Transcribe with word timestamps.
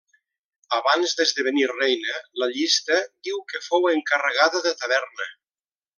Abans 0.77 1.11
d'esdevenir 1.19 1.67
reina, 1.73 2.17
la 2.43 2.49
llista 2.55 2.97
diu 3.29 3.45
que 3.53 3.65
fou 3.67 3.89
encarregada 3.93 4.63
de 4.69 4.73
taverna. 4.81 5.29